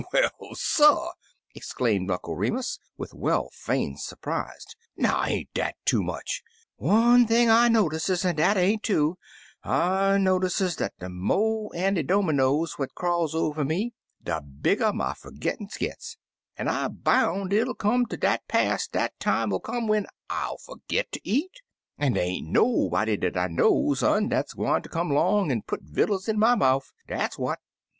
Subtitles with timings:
[0.11, 1.11] "Well, suh!"
[1.53, 4.65] exclaimed Uncle Remus, with well feigned surprise.
[4.97, 6.41] "Now, ain't dat too much?
[6.77, 9.19] One thing I notices, an' dat ain't two—
[9.63, 13.93] I notices dat de mo' Anny Dominoes what crawls over me,
[14.23, 16.17] de bigger my fergittance gits,
[16.57, 20.57] an' I boun' it'll come ter dat pass dat de time '11 come when I'll
[20.57, 21.61] fergit ter eat;
[21.99, 25.83] an' dey ain't nobody dat I knows un dat's gwine ter come 'long an' put
[25.83, 26.91] vittles in my mouf.
[27.07, 27.59] Dat's what!"